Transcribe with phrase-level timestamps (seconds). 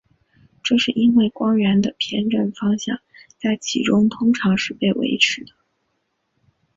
[0.63, 2.97] 这是因为光源的偏振方向
[3.37, 5.51] 在其中通常是被维持的。